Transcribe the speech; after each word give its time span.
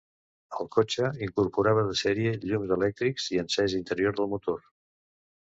El 0.61 0.69
cotxe 0.75 1.09
incorporava 1.25 1.83
de 1.89 1.97
sèrie 1.99 2.31
llums 2.47 2.73
elèctrics 2.77 3.29
i 3.35 3.41
encesa 3.45 3.79
interior 3.83 4.19
del 4.19 4.33
motor. 4.35 4.67